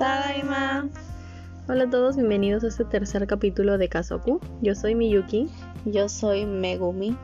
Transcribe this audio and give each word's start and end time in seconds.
Tadaima. 0.00 0.88
Hola 1.68 1.84
a 1.84 1.90
todos, 1.90 2.16
bienvenidos 2.16 2.64
a 2.64 2.68
este 2.68 2.86
tercer 2.86 3.26
capítulo 3.26 3.76
de 3.76 3.90
Kazoku. 3.90 4.40
Yo 4.62 4.74
soy 4.74 4.94
Miyuki 4.94 5.46
Yo 5.84 6.08
soy 6.08 6.46
Megumi. 6.46 7.18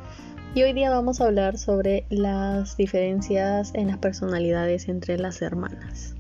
y 0.55 0.63
hoy 0.63 0.75
día 0.75 0.91
vamos 0.91 1.23
a 1.23 1.25
hablar 1.25 1.57
sobre 1.57 2.05
las 2.11 2.77
diferencias 2.77 3.71
en 3.73 3.87
las 3.87 3.97
personalidades 3.97 4.91
entre 4.91 5.17
las 5.17 5.41
hermanas. 5.41 6.17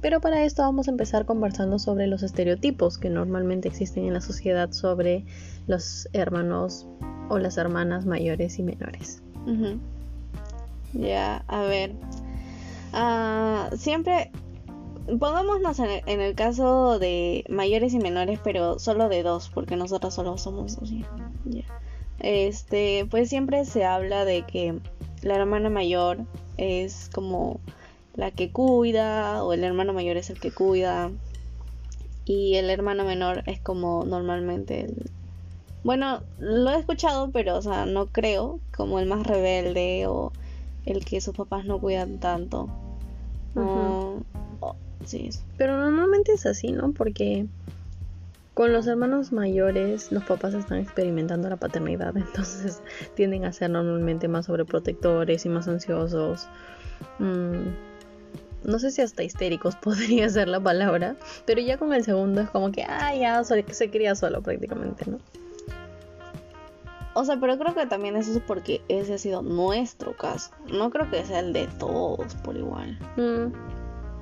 Pero 0.00 0.22
para 0.22 0.42
esto 0.44 0.62
vamos 0.62 0.88
a 0.88 0.92
empezar 0.92 1.26
conversando 1.26 1.78
sobre 1.78 2.06
los 2.06 2.22
estereotipos 2.22 2.96
que 2.96 3.10
normalmente 3.10 3.68
existen 3.68 4.06
en 4.06 4.14
la 4.14 4.22
sociedad 4.22 4.72
sobre 4.72 5.26
los 5.66 6.08
hermanos 6.14 6.86
o 7.28 7.38
las 7.38 7.58
hermanas 7.58 8.06
mayores 8.06 8.58
y 8.58 8.62
menores. 8.62 9.22
Ya, 10.94 11.44
a 11.48 11.62
ver. 11.64 11.92
Ah, 12.94 13.68
siempre 13.76 14.30
pongámonos 15.18 15.78
en 15.78 16.02
en 16.06 16.20
el 16.20 16.34
caso 16.34 16.98
de 16.98 17.44
mayores 17.48 17.94
y 17.94 17.98
menores, 17.98 18.38
pero 18.42 18.78
solo 18.78 19.08
de 19.08 19.22
dos, 19.22 19.50
porque 19.52 19.76
nosotros 19.76 20.14
solo 20.14 20.38
somos 20.38 20.76
dos. 20.76 20.90
Este, 22.18 23.06
pues 23.10 23.28
siempre 23.28 23.64
se 23.64 23.84
habla 23.84 24.24
de 24.24 24.42
que 24.42 24.78
la 25.22 25.36
hermana 25.36 25.70
mayor 25.70 26.18
es 26.56 27.10
como 27.12 27.60
la 28.14 28.30
que 28.30 28.50
cuida, 28.50 29.42
o 29.42 29.52
el 29.52 29.64
hermano 29.64 29.92
mayor 29.92 30.16
es 30.16 30.30
el 30.30 30.38
que 30.38 30.52
cuida, 30.52 31.10
y 32.24 32.54
el 32.56 32.70
hermano 32.70 33.04
menor 33.04 33.42
es 33.46 33.58
como 33.60 34.04
normalmente 34.04 34.82
el, 34.82 35.10
bueno, 35.84 36.20
lo 36.38 36.70
he 36.70 36.78
escuchado, 36.78 37.30
pero, 37.32 37.56
o 37.56 37.62
sea, 37.62 37.86
no 37.86 38.06
creo, 38.06 38.60
como 38.76 39.00
el 39.00 39.06
más 39.06 39.26
rebelde 39.26 40.06
o 40.06 40.32
el 40.86 41.04
que 41.04 41.20
sus 41.20 41.34
papás 41.34 41.64
no 41.64 41.80
cuidan 41.80 42.18
tanto. 42.18 42.68
O- 43.56 43.91
sí. 45.04 45.30
Pero 45.56 45.76
normalmente 45.78 46.32
es 46.32 46.46
así, 46.46 46.72
¿no? 46.72 46.92
Porque 46.92 47.46
con 48.54 48.72
los 48.72 48.86
hermanos 48.86 49.32
mayores 49.32 50.12
los 50.12 50.24
papás 50.24 50.54
están 50.54 50.78
experimentando 50.78 51.48
la 51.48 51.56
paternidad, 51.56 52.16
entonces 52.16 52.82
tienden 53.14 53.44
a 53.44 53.52
ser 53.52 53.70
normalmente 53.70 54.28
más 54.28 54.46
sobreprotectores 54.46 55.44
y 55.46 55.48
más 55.48 55.68
ansiosos. 55.68 56.48
Mm, 57.18 57.68
no 58.64 58.78
sé 58.78 58.90
si 58.90 59.02
hasta 59.02 59.22
histéricos 59.22 59.76
podría 59.82 60.28
ser 60.28 60.48
la 60.48 60.60
palabra, 60.60 61.16
pero 61.46 61.60
ya 61.60 61.78
con 61.78 61.92
el 61.92 62.04
segundo 62.04 62.42
es 62.42 62.50
como 62.50 62.72
que, 62.72 62.84
ah, 62.84 63.14
ya 63.14 63.42
se 63.44 63.90
cría 63.90 64.14
solo 64.14 64.42
prácticamente, 64.42 65.10
¿no? 65.10 65.18
O 67.14 67.24
sea, 67.24 67.38
pero 67.38 67.58
creo 67.58 67.74
que 67.74 67.86
también 67.86 68.16
eso 68.16 68.32
es 68.32 68.40
porque 68.40 68.80
ese 68.88 69.14
ha 69.14 69.18
sido 69.18 69.42
nuestro 69.42 70.16
caso. 70.16 70.50
No 70.72 70.88
creo 70.90 71.10
que 71.10 71.22
sea 71.26 71.40
el 71.40 71.52
de 71.52 71.66
todos 71.78 72.34
por 72.36 72.56
igual. 72.56 72.98
Mm, 73.16 73.52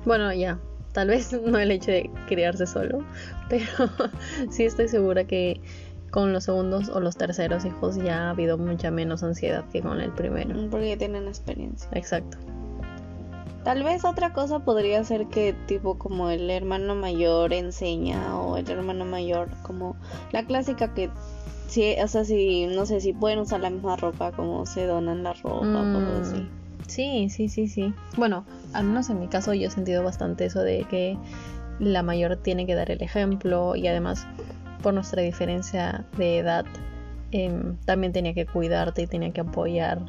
bueno, 0.05 0.33
ya, 0.33 0.59
tal 0.93 1.09
vez 1.09 1.31
no 1.45 1.57
el 1.59 1.71
hecho 1.71 1.91
de 1.91 2.09
criarse 2.27 2.65
solo, 2.65 3.03
pero 3.49 3.65
sí 4.49 4.63
estoy 4.63 4.87
segura 4.87 5.25
que 5.25 5.61
con 6.11 6.33
los 6.33 6.43
segundos 6.43 6.89
o 6.89 6.99
los 6.99 7.15
terceros 7.15 7.63
hijos 7.63 7.95
ya 7.95 8.27
ha 8.27 8.29
habido 8.31 8.57
mucha 8.57 8.91
menos 8.91 9.23
ansiedad 9.23 9.63
que 9.71 9.81
con 9.81 10.01
el 10.01 10.11
primero. 10.11 10.69
Porque 10.69 10.97
tienen 10.97 11.27
experiencia. 11.27 11.89
Exacto. 11.93 12.37
Tal 13.63 13.83
vez 13.83 14.03
otra 14.03 14.33
cosa 14.33 14.59
podría 14.59 15.03
ser 15.03 15.27
que 15.27 15.53
tipo 15.67 15.97
como 15.97 16.29
el 16.29 16.49
hermano 16.49 16.95
mayor 16.95 17.53
enseña 17.53 18.35
o 18.37 18.57
el 18.57 18.69
hermano 18.69 19.05
mayor 19.05 19.49
como 19.61 19.95
la 20.31 20.43
clásica 20.45 20.93
que 20.93 21.11
si, 21.67 21.95
o 22.01 22.07
sea, 22.07 22.25
si 22.25 22.65
no 22.65 22.85
sé 22.85 22.99
si 22.99 23.13
pueden 23.13 23.39
usar 23.39 23.61
la 23.61 23.69
misma 23.69 23.95
ropa 23.95 24.31
como 24.33 24.65
se 24.65 24.85
donan 24.85 25.23
la 25.23 25.33
ropa 25.33 25.59
o 25.61 25.93
cosas 25.93 26.27
así. 26.27 26.49
Sí, 26.87 27.29
sí, 27.29 27.49
sí, 27.49 27.67
sí. 27.67 27.93
Bueno, 28.17 28.45
al 28.73 28.85
menos 28.85 29.09
en 29.09 29.19
mi 29.19 29.27
caso 29.27 29.53
yo 29.53 29.67
he 29.67 29.71
sentido 29.71 30.03
bastante 30.03 30.45
eso 30.45 30.61
de 30.61 30.85
que 30.89 31.17
la 31.79 32.03
mayor 32.03 32.37
tiene 32.37 32.65
que 32.65 32.75
dar 32.75 32.91
el 32.91 33.01
ejemplo 33.01 33.75
y 33.75 33.87
además 33.87 34.27
por 34.83 34.93
nuestra 34.93 35.21
diferencia 35.21 36.05
de 36.17 36.39
edad 36.39 36.65
em, 37.31 37.77
también 37.85 38.13
tenía 38.13 38.33
que 38.33 38.45
cuidarte 38.45 39.03
y 39.03 39.07
tenía 39.07 39.31
que 39.31 39.41
apoyar 39.41 40.05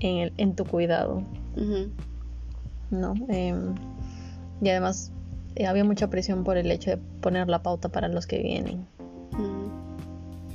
en, 0.00 0.16
el, 0.18 0.32
en 0.36 0.54
tu 0.54 0.64
cuidado. 0.64 1.22
¿no? 2.90 3.14
Em, 3.28 3.74
y 4.60 4.68
además 4.68 5.12
eh, 5.56 5.66
había 5.66 5.84
mucha 5.84 6.10
presión 6.10 6.44
por 6.44 6.56
el 6.56 6.70
hecho 6.70 6.90
de 6.90 6.96
poner 6.96 7.48
la 7.48 7.62
pauta 7.62 7.88
para 7.88 8.08
los 8.08 8.26
que 8.26 8.38
vienen. 8.42 8.86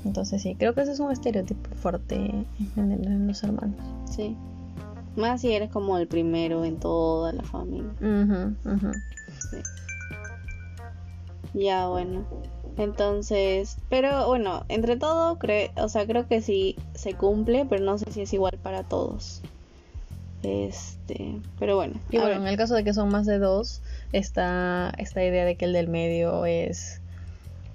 Entonces 0.04 0.44
sí, 0.44 0.54
creo 0.54 0.76
que 0.76 0.82
ese 0.82 0.92
es 0.92 1.00
un 1.00 1.12
estereotipo 1.12 1.74
fuerte 1.76 2.16
en 2.16 2.46
en 2.92 3.28
los 3.28 3.44
hermanos. 3.44 3.76
Sí. 4.06 4.38
Más 5.16 5.42
si 5.42 5.54
eres 5.54 5.70
como 5.70 5.98
el 5.98 6.08
primero 6.08 6.66
en 6.66 6.80
toda 6.80 7.32
la 7.32 7.44
familia. 7.44 7.92
Ujú. 8.02 8.56
Ya, 11.54 11.88
bueno. 11.88 12.26
Entonces, 12.78 13.78
pero 13.90 14.28
bueno, 14.28 14.66
entre 14.68 14.98
todo, 14.98 15.38
creo, 15.38 15.70
o 15.78 15.88
sea, 15.88 16.06
creo 16.06 16.28
que 16.28 16.42
sí 16.42 16.76
se 16.94 17.14
cumple, 17.14 17.66
pero 17.70 17.84
no 17.84 17.98
sé 17.98 18.12
si 18.12 18.22
es 18.22 18.34
igual 18.34 18.60
para 18.62 18.84
todos. 18.84 19.42
Este, 20.44 21.40
pero 21.58 21.78
bueno. 21.78 21.96
Y 22.12 22.18
a 22.18 22.22
bueno, 22.22 22.40
ver. 22.40 22.42
en 22.42 22.48
el 22.48 22.58
caso 22.58 22.76
de 22.76 22.84
que 22.84 22.94
son 22.94 23.10
más 23.10 23.26
de 23.26 23.40
dos, 23.40 23.82
está 24.12 24.94
esta 24.98 25.24
idea 25.24 25.46
de 25.46 25.56
que 25.56 25.66
el 25.66 25.74
del 25.74 25.88
medio 25.88 26.46
es 26.46 27.02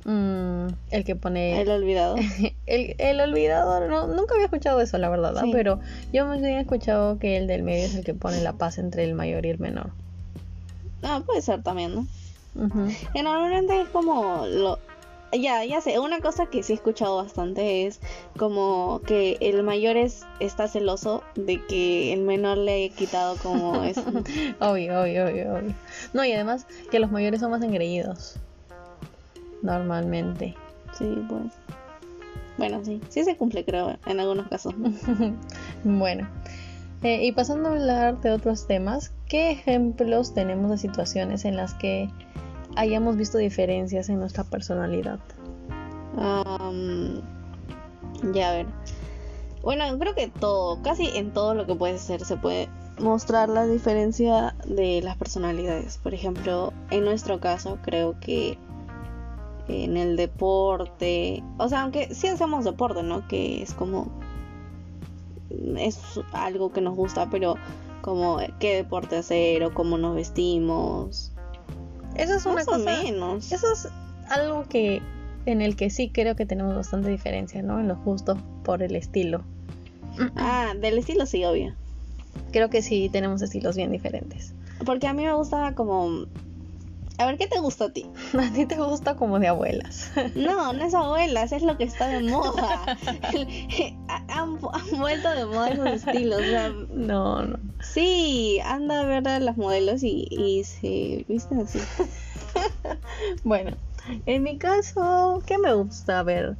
mm, 0.04 0.66
el 0.90 1.04
que 1.04 1.16
pone... 1.16 1.60
el 1.60 1.70
olvidado. 1.70 2.16
El, 2.66 2.94
el 2.98 3.20
olvidador, 3.20 3.88
no, 3.90 4.06
nunca 4.06 4.34
había 4.34 4.44
escuchado 4.44 4.80
eso, 4.80 4.96
la 4.98 5.08
verdad. 5.08 5.34
Sí. 5.42 5.50
pero 5.52 5.80
yo 6.12 6.30
bien 6.30 6.44
he 6.44 6.60
escuchado 6.60 7.18
que 7.18 7.36
el 7.36 7.48
del 7.48 7.64
medio 7.64 7.84
es 7.84 7.96
el 7.96 8.04
que 8.04 8.14
pone 8.14 8.40
la 8.42 8.52
paz 8.52 8.78
entre 8.78 9.02
el 9.02 9.14
mayor 9.14 9.44
y 9.44 9.50
el 9.50 9.58
menor. 9.58 9.90
Ah, 11.02 11.20
puede 11.26 11.42
ser 11.42 11.64
también, 11.64 11.94
¿no? 11.96 12.06
Normalmente 13.14 13.80
es 13.80 13.88
como 13.88 14.46
lo 14.46 14.78
ya, 15.32 15.64
ya 15.64 15.80
sé, 15.80 15.98
una 15.98 16.20
cosa 16.20 16.46
que 16.46 16.62
sí 16.62 16.72
he 16.72 16.76
escuchado 16.76 17.16
bastante 17.16 17.86
es 17.86 18.00
como 18.36 19.00
que 19.06 19.36
el 19.40 19.62
mayor 19.62 19.96
es 19.96 20.26
está 20.40 20.66
celoso 20.66 21.22
de 21.36 21.64
que 21.66 22.12
el 22.12 22.22
menor 22.22 22.58
le 22.58 22.84
haya 22.84 22.94
quitado 22.94 23.36
como 23.36 23.84
es 23.84 23.96
Obvio, 24.60 25.02
obvio, 25.02 25.26
obvio, 25.26 25.54
obvio. 25.54 25.74
No, 26.12 26.24
y 26.24 26.32
además 26.32 26.66
que 26.90 26.98
los 26.98 27.10
mayores 27.10 27.40
son 27.40 27.50
más 27.52 27.62
engreídos. 27.62 28.36
Normalmente. 29.62 30.54
sí, 30.96 31.24
pues. 31.28 31.52
Bueno, 32.58 32.84
sí, 32.84 33.00
sí 33.08 33.24
se 33.24 33.36
cumple 33.36 33.64
creo 33.64 33.96
en 34.06 34.20
algunos 34.20 34.48
casos. 34.48 34.74
¿no? 34.76 34.92
bueno. 35.84 36.28
Eh, 37.02 37.24
y 37.24 37.32
pasando 37.32 37.70
a 37.70 37.72
hablar 37.72 38.20
de 38.20 38.30
otros 38.30 38.66
temas, 38.66 39.12
¿qué 39.26 39.50
ejemplos 39.50 40.34
tenemos 40.34 40.70
de 40.70 40.76
situaciones 40.76 41.46
en 41.46 41.56
las 41.56 41.72
que 41.72 42.10
hayamos 42.76 43.16
visto 43.16 43.38
diferencias 43.38 44.10
en 44.10 44.18
nuestra 44.20 44.44
personalidad? 44.44 45.18
Ya 48.34 48.50
a 48.50 48.52
ver. 48.52 48.66
Bueno, 49.62 49.84
creo 49.98 50.14
que 50.14 50.28
todo, 50.28 50.82
casi 50.82 51.08
en 51.14 51.32
todo 51.32 51.54
lo 51.54 51.66
que 51.66 51.74
puede 51.74 51.98
ser 51.98 52.24
se 52.24 52.36
puede 52.36 52.68
mostrar 52.98 53.48
la 53.48 53.66
diferencia 53.66 54.54
de 54.66 55.00
las 55.02 55.16
personalidades. 55.16 55.98
Por 55.98 56.14
ejemplo, 56.14 56.72
en 56.90 57.04
nuestro 57.04 57.40
caso, 57.40 57.78
creo 57.82 58.18
que 58.20 58.58
en 59.70 59.96
el 59.96 60.16
deporte, 60.16 61.42
o 61.58 61.68
sea, 61.68 61.82
aunque 61.82 62.14
sí 62.14 62.28
hacemos 62.28 62.64
deporte, 62.64 63.02
¿no? 63.02 63.26
Que 63.28 63.62
es 63.62 63.74
como 63.74 64.10
es 65.76 65.98
algo 66.32 66.72
que 66.72 66.80
nos 66.80 66.94
gusta, 66.94 67.28
pero 67.30 67.56
como 68.02 68.38
qué 68.58 68.76
deporte 68.76 69.16
hacer 69.16 69.62
o 69.64 69.74
cómo 69.74 69.98
nos 69.98 70.14
vestimos, 70.14 71.32
Eso 72.14 72.34
es 72.34 72.46
una 72.46 72.56
más 72.56 72.68
o 72.68 72.78
menos. 72.78 73.52
Eso 73.52 73.72
es 73.72 73.88
algo 74.28 74.64
que 74.68 75.02
en 75.46 75.62
el 75.62 75.76
que 75.76 75.90
sí 75.90 76.10
creo 76.10 76.36
que 76.36 76.46
tenemos 76.46 76.74
bastante 76.74 77.10
diferencia, 77.10 77.62
¿no? 77.62 77.80
En 77.80 77.88
los 77.88 77.98
gustos 77.98 78.38
por 78.64 78.82
el 78.82 78.96
estilo. 78.96 79.42
Ah, 80.36 80.74
del 80.78 80.98
estilo 80.98 81.26
sí, 81.26 81.44
obvio. 81.44 81.74
Creo 82.52 82.68
que 82.68 82.82
sí 82.82 83.08
tenemos 83.10 83.42
estilos 83.42 83.76
bien 83.76 83.90
diferentes. 83.90 84.54
Porque 84.84 85.06
a 85.06 85.14
mí 85.14 85.24
me 85.24 85.32
gusta 85.34 85.74
como... 85.74 86.26
A 87.20 87.26
ver, 87.26 87.36
¿qué 87.36 87.46
te 87.46 87.60
gusta 87.60 87.84
a 87.84 87.92
ti? 87.92 88.06
A 88.38 88.50
ti 88.50 88.64
te 88.64 88.76
gusta 88.76 89.14
como 89.14 89.38
de 89.38 89.48
abuelas. 89.48 90.10
No, 90.34 90.72
no 90.72 90.84
es 90.84 90.94
abuelas, 90.94 91.52
es 91.52 91.62
lo 91.62 91.76
que 91.76 91.84
está 91.84 92.08
de 92.08 92.20
moda. 92.20 92.96
Han 94.28 94.58
vuelto 94.98 95.28
de 95.30 95.44
moda 95.44 95.70
esos 95.70 95.88
estilos. 95.88 96.40
o 96.40 96.46
sea, 96.46 96.70
No, 96.94 97.42
no. 97.42 97.58
sí, 97.82 98.58
anda 98.64 99.02
a 99.02 99.04
ver 99.04 99.28
a 99.28 99.38
las 99.38 99.58
modelos 99.58 100.02
y, 100.02 100.26
y 100.30 100.64
se 100.64 101.26
visten 101.28 101.60
así. 101.60 101.78
Bueno, 103.44 103.76
en 104.24 104.42
mi 104.42 104.56
caso, 104.56 105.42
¿qué 105.46 105.58
me 105.58 105.74
gusta? 105.74 106.20
A 106.20 106.22
ver, 106.22 106.56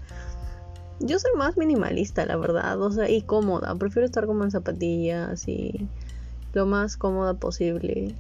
yo 0.99 1.19
soy 1.19 1.31
más 1.39 1.57
minimalista, 1.57 2.27
la 2.27 2.37
verdad, 2.37 2.81
o 2.83 2.93
sea, 2.93 3.09
y 3.09 3.23
cómoda. 3.23 3.75
Prefiero 3.77 4.05
estar 4.05 4.27
como 4.27 4.45
en 4.45 4.51
zapatillas 4.51 5.49
y 5.49 5.89
lo 6.53 6.67
más 6.67 6.99
cómoda 6.99 7.33
posible. 7.35 8.15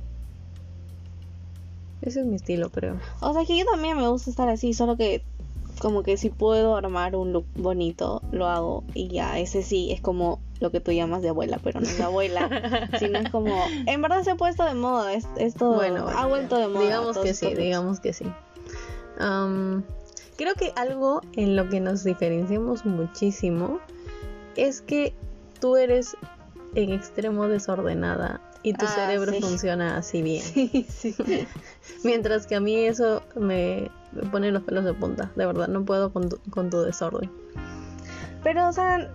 Ese 2.02 2.20
es 2.20 2.26
mi 2.26 2.37
estilo, 2.37 2.70
creo. 2.70 2.99
O 3.20 3.32
sea, 3.32 3.44
que 3.44 3.58
yo 3.58 3.64
también 3.70 3.97
me 3.97 4.08
gusta 4.08 4.31
estar 4.31 4.49
así, 4.49 4.73
solo 4.75 4.97
que 4.97 5.23
como 5.81 6.02
que 6.02 6.17
si 6.17 6.29
puedo 6.31 6.76
armar 6.76 7.17
un 7.17 7.32
look 7.32 7.47
bonito, 7.55 8.23
lo 8.32 8.47
hago 8.47 8.85
y 8.94 9.08
ya, 9.08 9.38
ese 9.38 9.62
sí, 9.62 9.91
es 9.93 10.00
como 10.00 10.41
lo 10.61 10.70
que 10.70 10.81
tú 10.81 10.93
llamas 10.93 11.23
de 11.23 11.31
abuela, 11.31 11.58
pero 11.62 11.81
no 11.81 11.87
es 11.87 11.97
de 11.97 12.02
abuela, 12.05 12.50
sino 12.99 13.19
es 13.19 13.31
como, 13.31 13.64
en 13.87 14.02
verdad 14.02 14.23
se 14.23 14.31
ha 14.32 14.35
puesto 14.37 14.64
de 14.64 14.75
moda, 14.75 15.12
es- 15.14 15.26
esto 15.37 15.73
Bueno, 15.73 16.06
ha 16.08 16.26
vuelto 16.26 16.56
de 16.58 16.69
moda. 16.69 16.85
Digamos 16.85 17.19
que 17.19 17.32
sí, 17.35 17.55
digamos 17.55 18.00
que 18.00 18.12
sí. 18.12 18.26
Am, 19.19 19.85
creo 20.37 20.55
que 20.55 20.73
algo 20.76 21.20
en 21.35 21.56
lo 21.56 21.69
que 21.69 21.81
nos 21.81 22.05
diferenciamos 22.05 22.85
muchísimo 22.85 23.79
es 24.56 24.81
que 24.82 25.14
tú 25.61 25.76
eres 25.76 26.17
en 26.75 26.93
extremo 26.93 27.49
desordenada 27.49 28.41
y 28.62 28.72
tu 28.74 28.84
Ah, 28.86 28.88
cerebro 28.88 29.32
sí. 29.32 29.40
funciona 29.40 29.96
así 29.96 30.22
bien. 30.22 30.42
Sí, 30.42 30.86
sí. 30.88 31.14
Mientras 32.04 32.46
que 32.46 32.56
a 32.56 32.60
mí 32.60 32.74
eso 32.76 33.22
me, 33.36 33.90
me 34.12 34.22
pone 34.30 34.50
los 34.52 34.62
pelos 34.62 34.84
de 34.84 34.94
punta, 34.94 35.30
de 35.36 35.46
verdad, 35.46 35.68
no 35.68 35.84
puedo 35.84 36.12
con 36.12 36.28
tu, 36.28 36.38
con 36.50 36.70
tu 36.70 36.82
desorden. 36.82 37.30
Pero, 38.42 38.68
o 38.68 38.72
sea, 38.72 39.10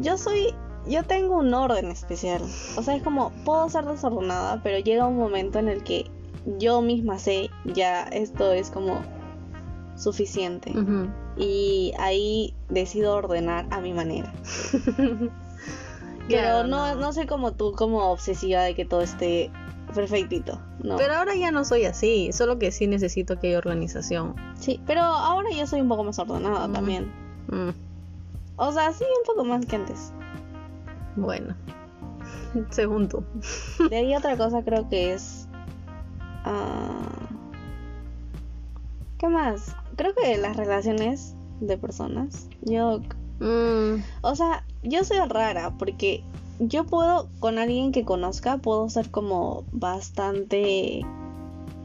yo 0.00 0.16
soy. 0.18 0.54
Yo 0.88 1.04
tengo 1.04 1.38
un 1.38 1.54
orden 1.54 1.86
especial. 1.92 2.42
O 2.76 2.82
sea, 2.82 2.96
es 2.96 3.02
como, 3.04 3.30
puedo 3.44 3.68
ser 3.68 3.84
desordenada, 3.84 4.60
pero 4.64 4.78
llega 4.78 5.06
un 5.06 5.16
momento 5.16 5.58
en 5.60 5.68
el 5.68 5.84
que 5.84 6.10
yo 6.58 6.82
misma 6.82 7.18
sé, 7.20 7.50
ya 7.66 8.02
esto 8.04 8.52
es 8.52 8.70
como 8.70 9.00
suficiente. 9.96 10.72
Y 11.36 11.92
ahí 11.98 12.52
decido 12.68 13.14
ordenar 13.14 13.66
a 13.70 13.80
mi 13.80 13.92
manera. 13.92 14.32
Pero 16.28 16.64
no, 16.64 16.94
no 16.94 17.12
soy 17.12 17.26
como 17.26 17.52
tú, 17.52 17.72
como 17.72 18.10
obsesiva 18.10 18.62
de 18.62 18.74
que 18.74 18.84
todo 18.84 19.00
esté 19.02 19.50
perfectito. 19.94 20.60
No. 20.82 20.96
Pero 20.96 21.14
ahora 21.14 21.34
ya 21.34 21.50
no 21.50 21.64
soy 21.64 21.84
así, 21.84 22.32
solo 22.32 22.58
que 22.58 22.70
sí 22.72 22.86
necesito 22.86 23.38
que 23.38 23.48
haya 23.48 23.58
organización. 23.58 24.34
sí, 24.58 24.80
pero 24.86 25.00
ahora 25.02 25.50
yo 25.50 25.66
soy 25.66 25.80
un 25.80 25.88
poco 25.88 26.04
más 26.04 26.18
ordenada 26.18 26.66
Mm. 26.68 26.72
también. 26.72 27.12
Mm, 27.48 27.70
O 28.56 28.72
sea, 28.72 28.92
sí, 28.92 29.04
un 29.04 29.26
poco 29.26 29.44
más 29.44 29.66
que 29.66 29.76
antes. 29.76 30.12
bueno, 31.16 31.54
según 32.70 33.08
tú. 33.08 33.24
De 33.90 33.96
ahí 33.96 34.14
otra 34.16 34.36
cosa 34.36 34.62
creo 34.62 34.88
que 34.88 35.12
es... 35.14 35.48
ah, 36.44 37.28
¿Qué 39.18 39.28
más? 39.28 39.74
Creo 39.96 40.14
que 40.14 40.36
las 40.38 40.56
relaciones 40.56 41.34
de 41.60 41.76
personas. 41.78 42.48
Yo... 42.62 43.00
Mm, 43.42 44.02
O 44.22 44.36
sea, 44.36 44.64
yo 44.84 45.02
soy 45.04 45.18
rara 45.28 45.72
porque 45.78 46.22
yo 46.60 46.84
puedo, 46.84 47.28
con 47.40 47.58
alguien 47.58 47.90
que 47.90 48.04
conozca, 48.04 48.58
puedo 48.58 48.88
ser 48.88 49.10
como 49.10 49.64
bastante 49.72 51.04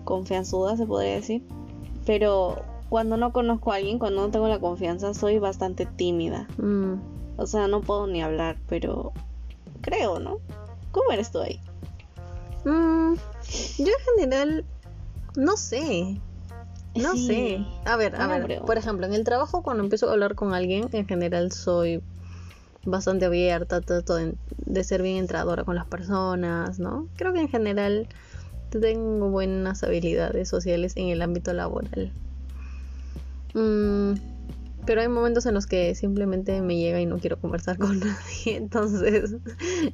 confianzuda, 0.03 0.77
se 0.77 0.85
podría 0.85 1.15
decir. 1.15 1.43
Pero 2.05 2.61
cuando 2.89 3.17
no 3.17 3.33
conozco 3.33 3.71
a 3.71 3.77
alguien, 3.77 3.97
cuando 3.97 4.21
no 4.21 4.29
tengo 4.29 4.47
la 4.47 4.59
confianza, 4.59 5.13
soy 5.13 5.39
bastante 5.39 5.85
tímida. 5.85 6.47
mm. 6.57 6.93
O 7.39 7.45
sea, 7.45 7.67
no 7.67 7.81
puedo 7.81 8.07
ni 8.07 8.21
hablar, 8.21 8.57
pero 8.67 9.11
creo, 9.81 10.19
¿no? 10.19 10.39
¿Cómo 10.91 11.11
eres 11.11 11.31
tú 11.31 11.39
ahí? 11.39 11.59
Mm, 12.65 13.13
yo 13.77 13.85
en 13.85 14.15
general 14.15 14.65
no 15.35 15.55
sé. 15.55 16.19
No 16.97 17.15
Sí. 17.15 17.27
sé. 17.27 17.65
A 17.85 17.95
ver, 17.95 18.15
a 18.15 18.27
ver. 18.27 18.59
Por 18.65 18.77
ejemplo, 18.77 19.05
en 19.05 19.13
el 19.13 19.23
trabajo 19.23 19.61
cuando 19.61 19.83
empiezo 19.83 20.09
a 20.09 20.13
hablar 20.13 20.35
con 20.35 20.53
alguien, 20.53 20.89
en 20.91 21.07
general 21.07 21.51
soy 21.51 22.01
bastante 22.85 23.25
abierta, 23.25 23.81
trato 23.81 24.15
de, 24.15 24.35
de 24.65 24.83
ser 24.83 25.01
bien 25.01 25.17
entradora 25.17 25.63
con 25.63 25.75
las 25.75 25.85
personas, 25.85 26.79
¿no? 26.79 27.07
Creo 27.17 27.33
que 27.33 27.41
en 27.41 27.49
general 27.49 28.07
tengo 28.69 29.29
buenas 29.29 29.83
habilidades 29.83 30.49
sociales 30.49 30.93
en 30.95 31.09
el 31.09 31.21
ámbito 31.21 31.53
laboral. 31.53 32.11
Mm, 33.53 34.13
pero 34.87 35.01
hay 35.01 35.09
momentos 35.09 35.45
en 35.45 35.53
los 35.53 35.67
que 35.67 35.93
simplemente 35.93 36.59
me 36.61 36.77
llega 36.77 36.99
y 36.99 37.05
no 37.05 37.19
quiero 37.19 37.39
conversar 37.39 37.77
con 37.79 37.99
nadie, 37.99 38.55
entonces 38.55 39.35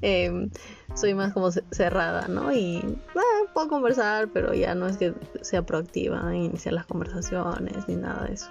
em, 0.02 0.50
soy 0.96 1.14
más 1.16 1.34
como 1.34 1.52
ce- 1.52 1.64
cerrada, 1.72 2.28
¿no? 2.30 2.54
Y 2.54 2.82
ah, 3.16 3.50
puedo 3.54 3.68
conversar, 3.68 4.30
pero 4.32 4.54
ya 4.54 4.76
no 4.76 4.88
es 4.88 4.96
que 4.98 5.14
sea 5.42 5.64
proactiva 5.64 6.22
en 6.34 6.44
iniciar 6.44 6.76
las 6.76 6.86
conversaciones 6.86 7.88
ni 7.90 7.96
nada 7.96 8.28
de 8.28 8.36
eso. 8.36 8.48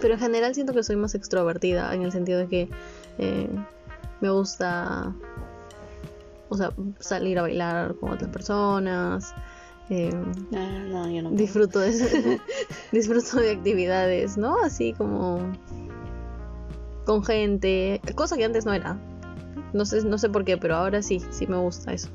Pero 0.00 0.14
en 0.14 0.20
general 0.20 0.54
siento 0.54 0.72
que 0.74 0.82
soy 0.84 0.94
más 0.96 1.14
extrovertida 1.16 1.92
en 1.94 2.02
el 2.02 2.12
sentido 2.12 2.38
de 2.38 2.46
que 2.46 2.68
eh, 3.18 3.48
me 4.20 4.30
gusta, 4.30 5.12
o 6.50 6.56
sea, 6.56 6.72
salir 7.00 7.38
a 7.38 7.42
bailar 7.42 7.94
con 7.96 8.12
otras 8.12 8.30
personas. 8.30 9.34
Em, 9.90 10.32
Ah, 10.54 10.84
no, 10.88 11.10
yo 11.10 11.22
no. 11.22 11.30
disfruto 11.30 11.78
de 11.80 11.90
disfruto 12.92 13.38
de 13.38 13.50
actividades, 13.52 14.36
¿no? 14.36 14.56
Así 14.62 14.92
como 14.94 15.40
con 17.04 17.24
gente, 17.24 18.00
cosa 18.14 18.36
que 18.36 18.44
antes 18.44 18.66
no 18.66 18.72
era. 18.74 18.98
No 19.72 19.84
sé, 19.84 20.04
no 20.04 20.18
sé 20.18 20.28
por 20.28 20.44
qué, 20.44 20.56
pero 20.56 20.76
ahora 20.76 21.02
sí, 21.02 21.20
sí 21.30 21.46
me 21.46 21.56
gusta 21.58 21.92
eso. 21.92 22.08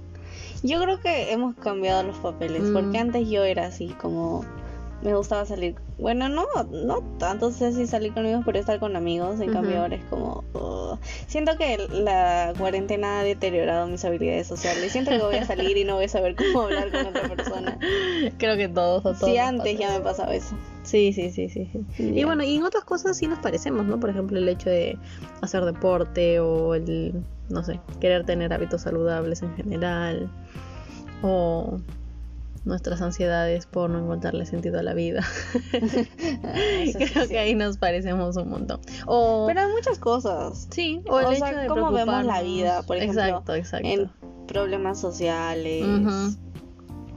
Yo 0.63 0.79
creo 0.81 0.99
que 1.01 1.31
hemos 1.31 1.55
cambiado 1.55 2.03
los 2.03 2.17
papeles, 2.17 2.63
Mm. 2.63 2.73
porque 2.73 2.97
antes 2.97 3.29
yo 3.29 3.43
era 3.43 3.65
así 3.67 3.89
como 4.01 4.45
me 5.03 5.13
gustaba 5.15 5.45
salir. 5.45 5.75
Bueno, 6.03 6.27
no, 6.27 6.45
no 6.69 6.99
tanto 7.17 7.49
sé 7.51 7.71
si 7.71 7.87
salir 7.87 8.13
con 8.13 8.25
amigos, 8.25 8.43
pero 8.45 8.59
estar 8.59 8.77
con 8.77 8.97
amigos. 8.97 9.39
En 9.39 9.45
Ujú. 9.45 9.53
cambio 9.53 9.79
ahora 9.79 9.95
es 9.95 10.03
como 10.09 10.43
siento 11.27 11.57
que 11.57 11.77
la 11.91 12.53
cuarentena 12.57 13.21
ha 13.21 13.23
deteriorado 13.23 13.87
mis 13.87 14.03
habilidades 14.03 14.45
sociales. 14.45 14.91
Siento 14.91 15.11
que 15.11 15.19
voy 15.19 15.35
a 15.35 15.45
salir 15.45 15.77
y 15.77 15.85
no 15.85 15.95
voy 15.95 16.03
a 16.03 16.09
saber 16.09 16.35
cómo 16.35 16.59
hablar 16.59 16.91
con 16.91 17.05
otra 17.05 17.23
persona. 17.29 17.79
Creo 18.37 18.57
que 18.57 18.67
todos, 18.67 18.99
a 19.05 19.17
todos. 19.17 19.19
Si 19.19 19.37
nos 19.37 19.47
antes 19.47 19.79
ya 19.79 19.97
me 19.97 20.01
pasaba 20.01 20.35
eso. 20.35 20.57
Sí, 20.83 21.13
sí, 21.13 21.31
sí, 21.31 21.47
sí. 21.47 21.71
sí. 21.95 22.11
Y 22.13 22.25
bueno, 22.25 22.43
y 22.43 22.57
en 22.57 22.63
otras 22.63 22.83
cosas 22.83 23.15
sí 23.15 23.27
nos 23.27 23.39
parecemos, 23.39 23.85
¿no? 23.85 23.97
Por 23.97 24.09
ejemplo, 24.09 24.37
el 24.37 24.49
hecho 24.49 24.69
de 24.69 24.97
hacer 25.41 25.63
deporte 25.63 26.41
o 26.41 26.75
el, 26.75 27.13
no 27.47 27.63
sé, 27.63 27.79
querer 28.01 28.25
tener 28.25 28.51
hábitos 28.51 28.81
saludables 28.81 29.41
en 29.41 29.55
general. 29.55 30.29
O 31.21 31.79
nuestras 32.65 33.01
ansiedades 33.01 33.65
por 33.65 33.89
no 33.89 33.99
encontrarle 33.99 34.45
sentido 34.45 34.79
a 34.79 34.83
la 34.83 34.93
vida. 34.93 35.21
Sí, 36.85 36.93
Creo 36.93 37.23
sí. 37.23 37.29
que 37.29 37.39
ahí 37.39 37.55
nos 37.55 37.77
parecemos 37.77 38.35
un 38.37 38.49
montón. 38.49 38.79
O, 39.05 39.45
Pero 39.47 39.61
hay 39.61 39.71
muchas 39.71 39.99
cosas. 39.99 40.67
sí, 40.71 41.01
o 41.09 41.19
el 41.19 41.25
o 41.27 41.31
hecho 41.31 41.45
sea, 41.45 41.59
de 41.61 41.67
cómo 41.67 41.91
vemos 41.91 42.23
la 42.25 42.41
vida, 42.41 42.83
por 42.83 42.97
ejemplo, 42.97 43.21
Exacto, 43.21 43.55
exacto. 43.55 43.87
En 43.87 44.11
problemas 44.47 44.99
sociales. 44.99 45.85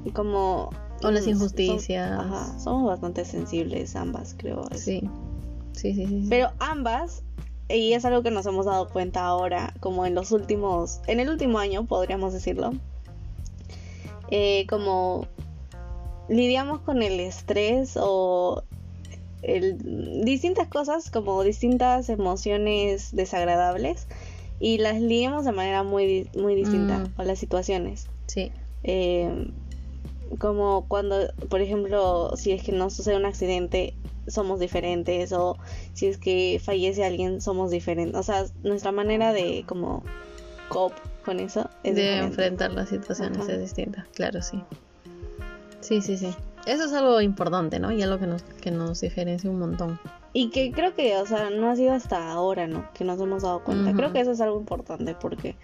Y 0.05 0.11
como 0.13 0.71
O 1.03 1.11
las 1.11 1.27
injusticias. 1.27 2.13
ajá, 2.19 2.59
somos 2.61 2.87
bastante 2.89 3.25
sensibles 3.25 3.97
ambas, 3.97 4.35
creo. 4.39 4.65
Sí, 4.75 5.03
sí, 5.73 5.95
sí. 5.95 6.07
sí. 6.07 6.27
Pero 6.31 6.51
ambas, 6.61 7.23
y 7.69 7.93
es 7.95 8.05
algo 8.05 8.23
que 8.23 8.31
nos 8.31 8.47
hemos 8.47 8.67
dado 8.67 8.89
cuenta 8.89 9.25
ahora, 9.25 9.75
como 9.81 10.07
en 10.07 10.15
los 10.15 10.31
últimos, 10.33 11.01
en 11.09 11.19
el 11.21 11.29
último 11.29 11.59
año, 11.59 11.87
podríamos 11.87 12.33
decirlo, 12.33 12.73
eh, 14.31 14.67
como 14.69 15.27
lidiamos 16.29 16.81
con 16.81 17.03
el 17.03 17.21
estrés 17.21 17.97
o 18.01 18.63
el, 19.43 20.25
distintas 20.25 20.69
cosas, 20.69 21.11
como 21.11 21.43
distintas 21.43 22.09
emociones 22.09 23.15
desagradables, 23.15 24.07
y 24.59 24.79
las 24.79 25.01
lidiamos 25.01 25.45
de 25.45 25.53
manera 25.53 25.83
muy, 25.83 26.29
muy 26.37 26.55
distinta, 26.55 26.99
Mm. 26.99 27.21
o 27.21 27.23
las 27.25 27.39
situaciones. 27.39 28.07
Sí. 28.27 28.51
Eh, 28.83 29.49
como 30.39 30.87
cuando, 30.89 31.29
por 31.49 31.61
ejemplo, 31.61 32.33
si 32.37 32.51
es 32.53 32.63
que 32.63 32.73
nos 32.73 32.95
sucede 32.95 33.17
un 33.17 33.27
accidente, 33.27 33.95
somos 34.27 34.59
diferentes, 34.59 35.33
o 35.33 35.57
si 35.95 36.07
es 36.07 36.19
que 36.19 36.61
fallece 36.65 37.05
alguien, 37.05 37.41
somos 37.41 37.71
diferentes. 37.71 38.19
O 38.19 38.23
sea, 38.25 38.47
nuestra 38.65 38.91
manera 38.91 39.33
de 39.33 39.65
como 39.69 40.03
cope 40.69 40.97
con 41.25 41.39
eso 41.39 41.71
es 41.85 41.95
de 41.95 42.03
diferente. 42.03 42.27
enfrentar 42.27 42.73
las 42.73 42.89
situaciones 42.89 43.39
Ajá. 43.39 43.53
es 43.53 43.61
distinta, 43.61 44.07
claro, 44.15 44.43
sí. 44.43 44.61
Sí, 45.87 46.03
sí, 46.03 46.17
sí. 46.19 46.35
Eso 46.67 46.87
es 46.87 46.93
algo 46.93 47.21
importante, 47.21 47.79
¿no? 47.79 47.93
Y 47.93 48.03
algo 48.03 48.19
que 48.19 48.27
nos, 48.27 48.43
que 48.43 48.73
nos 48.73 49.01
diferencia 49.01 49.49
un 49.49 49.61
montón. 49.61 50.01
Y 50.33 50.51
que 50.51 50.73
creo 50.73 50.95
que, 50.95 51.17
o 51.17 51.25
sea, 51.27 51.49
no 51.51 51.71
ha 51.71 51.77
sido 51.77 51.93
hasta 51.93 52.33
ahora, 52.33 52.67
¿no? 52.67 52.91
Que 52.93 53.05
nos 53.05 53.21
hemos 53.21 53.45
dado 53.45 53.63
cuenta. 53.63 53.93
Creo 53.93 54.13
que 54.13 54.19
eso 54.19 54.33
es 54.33 54.41
algo 54.41 54.59
importante 54.59 55.15
porque 55.15 55.55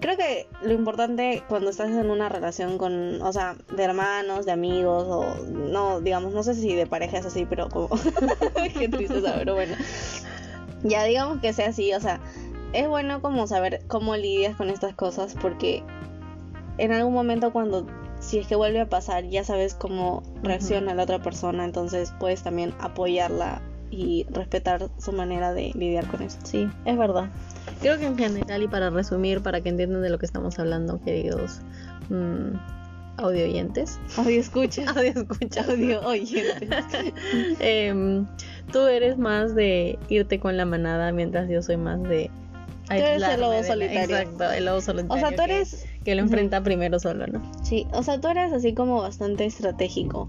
creo 0.00 0.18
que 0.18 0.46
lo 0.60 0.74
importante 0.74 1.42
cuando 1.48 1.70
estás 1.70 1.88
en 1.88 2.10
una 2.10 2.28
relación 2.28 2.76
con, 2.76 3.22
o 3.22 3.32
sea, 3.32 3.56
de 3.74 3.84
hermanos, 3.84 4.44
de 4.44 4.52
amigos 4.52 5.06
o 5.08 5.42
no, 5.46 6.02
digamos, 6.02 6.34
no 6.34 6.42
sé 6.42 6.54
si 6.54 6.74
de 6.74 6.86
pareja 6.86 7.16
es 7.16 7.24
así, 7.24 7.46
pero 7.46 7.70
como 7.70 7.88
qué 8.78 8.86
tristeza, 8.90 9.34
pero 9.38 9.54
bueno. 9.54 9.76
Ya 10.82 11.04
digamos 11.04 11.40
que 11.40 11.54
sea 11.54 11.68
así, 11.68 11.94
o 11.94 12.00
sea, 12.00 12.20
es 12.74 12.86
bueno 12.86 13.22
como 13.22 13.46
saber 13.46 13.80
cómo 13.86 14.14
lidias 14.14 14.56
con 14.56 14.68
estas 14.68 14.94
cosas 14.94 15.34
porque 15.40 15.82
en 16.76 16.92
algún 16.92 17.14
momento 17.14 17.50
cuando 17.50 17.86
si 18.26 18.38
es 18.38 18.46
que 18.46 18.56
vuelve 18.56 18.80
a 18.80 18.88
pasar, 18.88 19.24
ya 19.24 19.44
sabes 19.44 19.74
cómo 19.74 20.22
reacciona 20.42 20.94
la 20.94 21.04
otra 21.04 21.20
persona, 21.22 21.64
entonces 21.64 22.12
puedes 22.18 22.42
también 22.42 22.74
apoyarla 22.80 23.62
y 23.90 24.26
respetar 24.30 24.88
su 24.98 25.12
manera 25.12 25.52
de 25.54 25.70
lidiar 25.74 26.06
con 26.08 26.20
eso. 26.22 26.38
Sí, 26.44 26.68
es 26.84 26.98
verdad. 26.98 27.30
Creo 27.80 27.98
que 27.98 28.06
en 28.06 28.18
general, 28.18 28.62
y 28.62 28.68
para 28.68 28.90
resumir, 28.90 29.42
para 29.42 29.60
que 29.60 29.68
entiendan 29.68 30.02
de 30.02 30.10
lo 30.10 30.18
que 30.18 30.26
estamos 30.26 30.58
hablando, 30.58 31.00
queridos 31.04 31.60
mm, 32.10 32.56
audio 33.18 33.44
oyentes, 33.44 33.98
Audio 34.16 34.40
escucha. 34.40 34.82
audio 34.90 35.10
escucha, 35.14 35.64
Audio 35.68 36.00
oyente. 36.00 36.68
Em, 37.60 38.26
tú 38.72 38.80
eres 38.86 39.18
más 39.18 39.54
de 39.54 39.98
irte 40.08 40.40
con 40.40 40.56
la 40.56 40.64
manada, 40.64 41.12
mientras 41.12 41.48
yo 41.48 41.62
soy 41.62 41.76
más 41.76 42.02
de 42.02 42.30
Tú 42.88 42.94
eres 42.94 43.22
el 43.22 43.40
lobo 43.40 43.52
la- 43.52 43.64
solitario. 43.64 44.16
Exacto, 44.16 44.50
el 44.52 44.64
lobo 44.64 44.80
solitario. 44.80 45.14
O 45.24 45.28
sea, 45.28 45.36
tú 45.36 45.42
eres... 45.42 45.86
Que, 46.06 46.14
lo 46.14 46.22
enfrenta 46.22 46.62
primero 46.62 47.00
solo, 47.00 47.26
¿no? 47.26 47.42
Sí, 47.64 47.88
o 47.92 48.02
sea, 48.04 48.20
tú 48.20 48.28
eres 48.28 48.52
así 48.52 48.74
como 48.74 49.02
bastante 49.02 49.44
estratégico. 49.44 50.28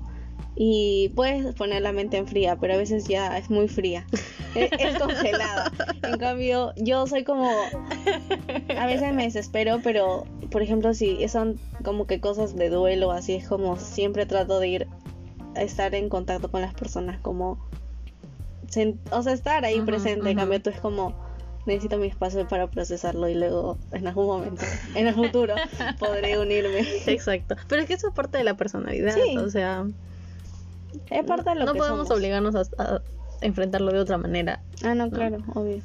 Y 0.56 1.10
puedes 1.16 1.54
poner 1.54 1.84
la 1.84 1.92
mente 1.92 2.18
en 2.18 2.26
fría, 2.26 2.56
pero 2.56 2.74
a 2.74 2.78
veces 2.78 3.08
ya 3.08 3.38
es 3.38 3.52
muy 3.52 3.68
fría. 3.68 4.08
Es, 4.56 4.72
es 4.80 4.98
congelada. 4.98 5.72
En 6.02 6.18
cambio, 6.18 6.74
yo 6.78 7.06
soy 7.06 7.24
como. 7.24 7.52
A 8.76 8.88
veces 8.88 9.14
me 9.14 9.26
desespero, 9.26 9.80
pero 9.84 10.26
por 10.50 10.64
ejemplo, 10.64 10.96
si 10.96 11.28
son 11.28 11.60
como 11.84 12.08
que 12.08 12.20
cosas 12.20 12.56
de 12.56 12.70
duelo, 12.70 13.12
así 13.12 13.36
es 13.36 13.48
como 13.48 13.78
siempre 13.78 14.26
trato 14.26 14.60
de 14.60 14.68
ir 14.68 14.88
a 15.56 15.62
estar 15.62 15.94
en 15.94 16.10
contacto 16.10 16.50
con 16.50 16.62
las 16.62 16.74
personas, 16.74 17.20
como. 17.20 17.60
O 19.12 19.22
sea, 19.22 19.34
estar 19.34 19.64
ahí 19.64 19.80
presente. 19.82 20.32
En 20.32 20.38
cambio, 20.38 20.60
tú 20.60 20.72
es 20.72 20.80
como. 20.80 21.27
Necesito 21.68 21.98
mi 22.00 22.08
espacio 22.08 22.48
para 22.48 22.66
procesarlo 22.68 23.30
y 23.30 23.36
luego, 23.36 23.78
en 23.92 24.08
algún 24.08 24.26
momento, 24.26 24.64
en 24.96 25.06
el 25.06 25.14
futuro, 25.14 25.54
podré 26.00 26.40
unirme. 26.40 26.80
Exacto. 27.06 27.56
Pero 27.68 27.82
es 27.84 27.88
que 27.88 27.94
eso 27.94 28.08
es 28.08 28.14
parte 28.16 28.40
de 28.40 28.44
la 28.44 28.56
personalidad. 28.56 29.14
Sí. 29.14 29.38
O 29.38 29.50
sea, 29.50 29.86
Es 31.12 31.24
parte 31.26 31.50
de 31.52 31.56
lo 31.58 31.66
no 31.66 31.74
que 31.74 31.78
podemos 31.80 32.08
somos. 32.08 32.18
obligarnos 32.18 32.56
a, 32.56 32.62
a 32.82 33.02
enfrentarlo 33.42 33.92
de 33.92 34.00
otra 34.00 34.18
manera. 34.18 34.62
Ah, 34.84 34.96
no, 34.96 35.12
claro, 35.12 35.38
obvio. 35.54 35.82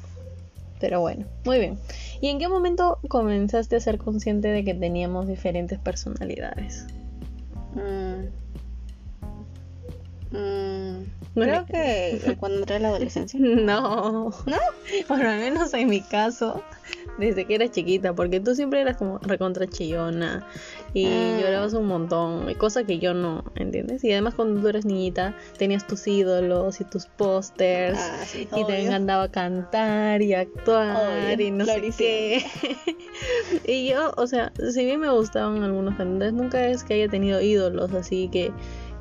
Pero 0.79 0.99
bueno, 1.01 1.25
muy 1.45 1.59
bien. 1.59 1.77
¿Y 2.19 2.29
en 2.29 2.39
qué 2.39 2.47
momento 2.49 2.99
comenzaste 3.07 3.75
a 3.75 3.79
ser 3.79 3.97
consciente 3.99 4.47
de 4.49 4.63
que 4.65 4.73
teníamos 4.73 5.27
diferentes 5.27 5.79
personalidades? 5.79 6.85
Mm. 7.75 8.27
Mm. 10.37 11.03
Creo 11.35 11.65
que 11.65 12.35
cuando 12.39 12.59
entré 12.59 12.75
a 12.75 12.79
la 12.79 12.89
adolescencia. 12.89 13.39
No. 13.39 14.29
¿No? 14.45 14.57
Bueno, 15.07 15.29
al 15.29 15.39
menos 15.39 15.73
en 15.73 15.89
mi 15.89 16.01
caso, 16.01 16.63
desde 17.17 17.45
que 17.45 17.55
era 17.55 17.69
chiquita, 17.69 18.13
porque 18.13 18.39
tú 18.39 18.53
siempre 18.55 18.81
eras 18.81 18.97
como 18.97 19.17
recontra 19.19 19.67
chillona 19.67 20.45
y 20.93 21.07
Ah. 21.07 21.39
llorabas 21.41 21.73
un 21.73 21.87
montón, 21.87 22.53
cosa 22.55 22.83
que 22.83 22.99
yo 22.99 23.13
no, 23.15 23.43
¿entiendes? 23.55 24.03
Y 24.03 24.11
además 24.11 24.35
cuando 24.35 24.61
tú 24.61 24.67
eras 24.67 24.85
niñita 24.85 25.35
tenías 25.57 25.87
tus 25.87 26.05
ídolos 26.07 26.79
y 26.81 26.83
tus 26.83 27.07
pósters 27.07 27.97
Ah, 27.99 28.23
sí, 28.25 28.41
y 28.43 28.45
te 28.45 28.61
obvio. 28.63 28.75
encantaba 28.75 29.27
cantar 29.29 30.21
y 30.21 30.33
actuar 30.35 30.95
Obvio, 31.33 31.47
y 31.47 31.51
no 31.51 31.65
sé 31.65 31.81
qué. 31.97 32.45
y 33.67 33.89
yo, 33.89 34.11
o 34.17 34.27
sea, 34.27 34.51
si 34.71 34.85
bien 34.85 34.99
me 34.99 35.09
gustaban 35.09 35.63
algunos 35.63 35.95
cantantes, 35.95 36.33
nunca 36.33 36.67
es 36.67 36.83
que 36.83 36.95
haya 36.95 37.07
tenido 37.09 37.41
ídolos, 37.41 37.91
así 37.93 38.29
que 38.31 38.51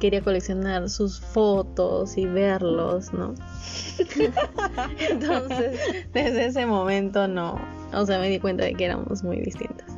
quería 0.03 0.21
coleccionar 0.21 0.91
sus 0.91 1.21
fotos 1.21 2.19
y 2.19 2.27
verlos, 2.27 3.13
¿no? 3.13 3.35
Entonces, 4.99 5.79
desde 6.13 6.47
ese 6.47 6.67
momento 6.67 7.29
no, 7.29 7.61
o 7.95 8.05
sea, 8.05 8.19
me 8.19 8.29
di 8.29 8.41
cuenta 8.41 8.65
de 8.65 8.75
que 8.75 8.87
éramos 8.87 9.23
muy 9.23 9.41
distintas. 9.41 9.97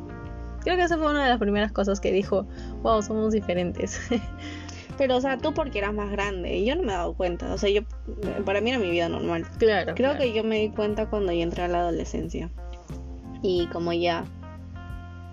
Creo 0.61 0.77
que 0.77 0.83
esa 0.83 0.99
fue 0.99 1.11
una 1.11 1.25
de 1.25 1.31
las 1.31 1.39
primeras 1.39 1.73
cosas 1.73 2.01
que 2.01 2.13
dijo, 2.13 2.47
wow, 2.83 3.01
somos 3.01 3.33
diferentes. 3.33 3.99
Pero, 4.99 5.17
o 5.17 5.21
sea, 5.23 5.39
tú 5.39 5.55
porque 5.55 5.79
eras 5.79 5.95
más 5.95 6.11
grande. 6.11 6.55
Y 6.55 6.67
yo 6.67 6.77
no 6.77 6.83
me 6.83 6.93
he 6.93 6.97
dado 6.97 7.15
cuenta. 7.15 7.53
O 7.55 7.57
sea, 7.57 7.71
yo. 7.71 7.81
Para 8.45 8.61
mí 8.61 8.71
era 8.71 8.79
mi 8.79 8.91
vida 8.91 9.09
normal. 9.09 9.47
claro. 9.59 9.95
Creo 9.95 10.11
claro. 10.11 10.19
que 10.19 10.35
yo 10.35 10.45
me 10.45 10.61
di 10.61 10.69
cuenta 10.69 11.09
cuando 11.09 11.33
ya 11.33 11.43
entré 11.43 11.65
a 11.65 11.69
la 11.69 11.81
adolescencia. 11.81 12.51
Y 13.43 13.69
como 13.69 13.95
ya. 13.95 14.25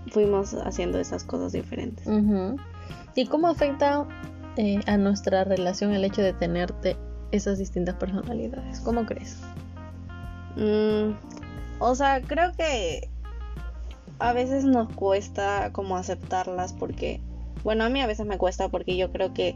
Fuimos 0.07 0.53
haciendo 0.53 0.97
esas 0.97 1.25
cosas 1.25 1.51
diferentes. 1.51 2.07
Ujú. 2.07 2.55
¿Y 3.15 3.27
cómo 3.27 3.49
afecta 3.49 4.07
eh, 4.57 4.79
a 4.85 4.97
nuestra 4.97 5.43
relación 5.43 5.93
el 5.93 6.03
hecho 6.03 6.21
de 6.21 6.33
tenerte 6.33 6.97
esas 7.31 7.57
distintas 7.57 7.95
personalidades? 7.95 8.79
¿Cómo 8.81 9.05
crees? 9.05 9.37
Mm, 10.55 11.13
o 11.79 11.95
sea, 11.95 12.21
creo 12.21 12.51
que 12.53 13.09
a 14.19 14.33
veces 14.33 14.65
nos 14.65 14.91
cuesta 14.93 15.71
como 15.73 15.97
aceptarlas 15.97 16.73
porque, 16.73 17.21
bueno, 17.63 17.83
a 17.83 17.89
mí 17.89 18.01
a 18.01 18.07
veces 18.07 18.25
me 18.25 18.37
cuesta 18.37 18.69
porque 18.69 18.95
yo 18.97 19.11
creo 19.11 19.33
que 19.33 19.55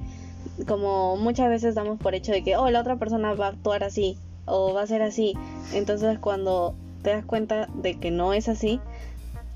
como 0.68 1.18
muchas 1.18 1.50
veces 1.50 1.76
damos 1.76 2.00
por 2.00 2.16
hecho 2.16 2.32
de 2.32 2.44
que, 2.44 2.56
oh, 2.58 2.70
la 2.70 2.82
otra 2.82 2.96
persona 2.96 3.34
va 3.34 3.48
a 3.48 3.50
actuar 3.50 3.84
así 3.84 4.18
o 4.46 4.74
va 4.74 4.84
a 4.84 4.88
ser 4.88 5.02
así. 5.02 5.34
Entonces 5.74 6.18
cuando 6.20 6.76
te 7.04 7.12
das 7.12 7.26
cuenta 7.26 7.68
de 7.76 8.00
que 8.00 8.12
no 8.12 8.34
es 8.34 8.48
así, 8.48 8.80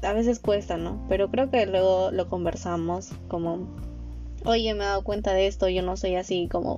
a 0.04 0.14
veces 0.14 0.40
cuesta, 0.40 0.78
¿no? 0.78 1.04
Pero 1.10 1.30
creo 1.30 1.50
que 1.50 1.66
luego 1.66 2.12
lo 2.12 2.30
conversamos 2.30 3.12
como, 3.28 3.68
oye, 4.46 4.74
me 4.74 4.84
he 4.84 4.88
dado 4.88 5.04
cuenta 5.04 5.34
de 5.34 5.48
esto, 5.48 5.68
yo 5.70 5.82
no 5.82 5.98
soy 5.98 6.16
así, 6.16 6.48
como, 6.52 6.78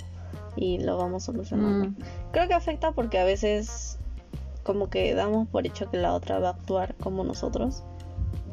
y 0.55 0.79
lo 0.79 0.97
vamos 0.97 1.23
solucionando. 1.23 1.89
Mm, 1.89 1.95
Creo 2.31 2.47
que 2.47 2.53
afecta 2.53 2.91
porque 2.91 3.19
a 3.19 3.23
veces 3.23 3.97
como 4.63 4.89
que 4.89 5.13
damos 5.15 5.47
por 5.47 5.65
hecho 5.65 5.89
que 5.89 5.97
la 5.97 6.13
otra 6.13 6.39
va 6.39 6.49
a 6.49 6.51
actuar 6.51 6.95
como 6.95 7.23
nosotros, 7.23 7.83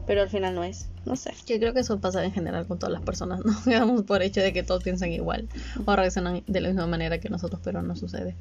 pero 0.07 0.23
al 0.23 0.31
final 0.31 0.55
no 0.55 0.65
es. 0.65 0.89
No 1.05 1.17
sé. 1.17 1.33
que 1.47 1.59
creo 1.59 1.73
que 1.73 1.81
eso 1.81 1.99
pasa 2.01 2.23
en 2.23 2.33
general 2.33 2.67
con 2.67 2.79
todas 2.79 2.93
las 2.93 3.01
personas, 3.03 3.41
¿no? 3.43 3.53
Damos 3.67 4.03
por 4.03 4.23
hecho 4.23 4.43
de 4.43 4.53
que 4.53 4.63
todos 4.63 4.83
piensan 4.83 5.11
igual 5.13 5.49
o 5.87 5.97
reaccionan 5.97 6.43
de 6.47 6.61
la 6.61 6.69
misma 6.69 6.87
manera 6.87 7.19
que 7.19 7.31
nosotros, 7.31 7.61
pero 7.65 7.81
no 7.83 7.97
sucede. 7.97 8.35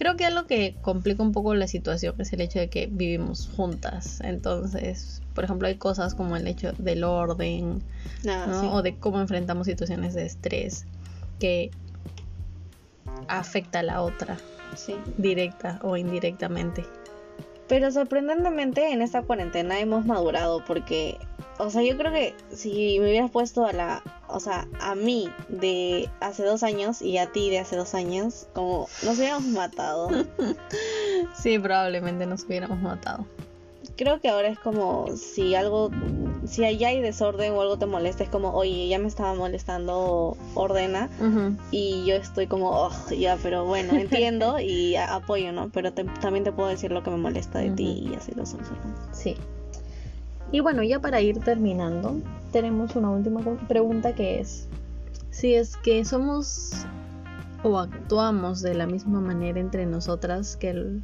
Creo 0.00 0.16
que 0.16 0.24
algo 0.24 0.46
que 0.46 0.76
complica 0.80 1.22
un 1.22 1.32
poco 1.32 1.54
la 1.54 1.66
situación 1.66 2.14
es 2.20 2.32
el 2.32 2.40
hecho 2.40 2.58
de 2.58 2.70
que 2.70 2.86
vivimos 2.90 3.50
juntas. 3.54 4.22
Entonces, 4.22 5.20
por 5.34 5.44
ejemplo, 5.44 5.68
hay 5.68 5.74
cosas 5.74 6.14
como 6.14 6.38
el 6.38 6.46
hecho 6.46 6.72
del 6.78 7.04
orden, 7.04 7.82
sí. 8.22 8.30
o 8.72 8.80
de 8.80 8.96
cómo 8.96 9.20
enfrentamos 9.20 9.66
situaciones 9.66 10.14
de 10.14 10.24
estrés 10.24 10.86
que 11.38 11.70
afecta 13.28 13.80
a 13.80 13.82
la 13.82 14.00
otra, 14.00 14.38
sí. 14.74 14.94
directa 15.18 15.78
o 15.82 15.98
indirectamente. 15.98 16.86
Pero 17.70 17.92
sorprendentemente 17.92 18.90
en 18.90 19.00
esta 19.00 19.22
cuarentena 19.22 19.78
hemos 19.78 20.04
madurado 20.04 20.60
porque, 20.66 21.16
o 21.56 21.70
sea, 21.70 21.84
yo 21.84 21.96
creo 21.96 22.12
que 22.12 22.34
si 22.52 22.98
me 22.98 23.10
hubieras 23.10 23.30
puesto 23.30 23.64
a 23.64 23.72
la, 23.72 24.02
o 24.26 24.40
sea, 24.40 24.66
a 24.80 24.96
mí 24.96 25.30
de 25.48 26.10
hace 26.18 26.42
dos 26.42 26.64
años 26.64 27.00
y 27.00 27.18
a 27.18 27.30
ti 27.30 27.48
de 27.48 27.60
hace 27.60 27.76
dos 27.76 27.94
años, 27.94 28.48
como 28.54 28.88
nos 29.04 29.16
hubiéramos 29.18 29.46
matado. 29.46 30.10
Sí, 31.40 31.60
probablemente 31.60 32.26
nos 32.26 32.42
hubiéramos 32.44 32.80
matado. 32.80 33.24
creo 33.96 34.20
que 34.20 34.30
ahora 34.30 34.48
es 34.48 34.58
como 34.58 35.06
si 35.16 35.54
algo, 35.54 35.90
si 36.46 36.64
allá 36.64 36.88
hay 36.88 37.00
desorden 37.00 37.52
o 37.52 37.60
algo 37.60 37.76
te 37.78 37.86
molesta, 37.86 38.22
es 38.24 38.30
como, 38.30 38.52
oye, 38.54 38.88
ya 38.88 38.98
me 38.98 39.08
estaba 39.08 39.34
molestando, 39.34 40.36
ordena. 40.54 41.08
Y 41.70 42.04
yo 42.06 42.14
estoy 42.14 42.46
como, 42.46 42.70
oh, 42.70 42.90
ya, 43.10 43.36
pero 43.42 43.64
bueno, 43.66 43.94
entiendo 43.94 44.58
y 44.60 44.96
apoyo, 44.96 45.52
¿no? 45.52 45.68
Pero 45.70 45.92
te- 45.92 46.04
también 46.20 46.44
te 46.44 46.52
puedo 46.52 46.68
decir 46.68 46.92
lo 46.92 47.02
que 47.02 47.10
me 47.10 47.16
molesta 47.18 47.58
de 47.58 47.70
ti 47.70 48.08
y 48.10 48.14
así 48.14 48.32
lo 48.34 48.46
solucionamos. 48.46 48.98
Sí. 49.12 49.36
Y 50.52 50.60
bueno, 50.60 50.82
ya 50.82 50.98
para 51.00 51.20
ir 51.20 51.38
terminando, 51.40 52.16
tenemos 52.52 52.96
una 52.96 53.10
última 53.10 53.40
pregunta 53.68 54.14
que 54.14 54.40
es, 54.40 54.66
si 55.30 55.54
es 55.54 55.76
que 55.76 56.04
somos 56.04 56.72
o 57.62 57.78
actuamos 57.78 58.62
de 58.62 58.74
la 58.74 58.86
misma 58.86 59.20
manera 59.20 59.60
entre 59.60 59.86
nosotras 59.86 60.56
que 60.56 60.70
el, 60.70 61.02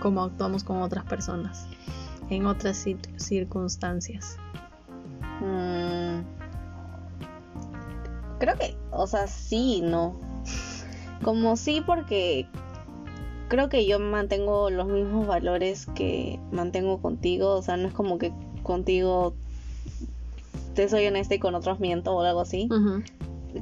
como 0.00 0.22
actuamos 0.22 0.64
con 0.64 0.80
otras 0.80 1.04
personas, 1.04 1.66
en 2.34 2.46
otras 2.46 2.86
cir- 2.86 3.18
circunstancias. 3.18 4.36
Mm, 5.40 6.20
creo 8.38 8.56
que, 8.56 8.76
o 8.90 9.06
sea, 9.06 9.26
sí, 9.26 9.80
no. 9.82 10.14
Como 11.22 11.56
sí, 11.56 11.82
porque 11.86 12.46
creo 13.48 13.68
que 13.68 13.86
yo 13.86 13.98
mantengo 14.00 14.70
los 14.70 14.88
mismos 14.88 15.26
valores 15.26 15.86
que 15.94 16.40
mantengo 16.50 17.00
contigo. 17.00 17.54
O 17.54 17.62
sea, 17.62 17.76
no 17.76 17.88
es 17.88 17.94
como 17.94 18.18
que 18.18 18.32
contigo 18.62 19.34
te 20.74 20.88
soy 20.88 21.06
honesta 21.06 21.34
y 21.34 21.38
con 21.38 21.54
otros 21.54 21.80
miento 21.80 22.14
o 22.14 22.22
algo 22.22 22.40
así. 22.40 22.68